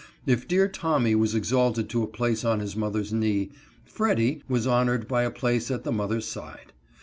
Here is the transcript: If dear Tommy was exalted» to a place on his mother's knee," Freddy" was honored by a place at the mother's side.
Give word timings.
If 0.25 0.47
dear 0.47 0.67
Tommy 0.67 1.13
was 1.13 1.35
exalted» 1.35 1.87
to 1.91 2.01
a 2.01 2.07
place 2.07 2.43
on 2.43 2.59
his 2.59 2.75
mother's 2.75 3.13
knee," 3.13 3.51
Freddy" 3.85 4.41
was 4.49 4.65
honored 4.65 5.07
by 5.07 5.21
a 5.21 5.29
place 5.29 5.69
at 5.69 5.83
the 5.83 5.91
mother's 5.91 6.25
side. 6.25 6.73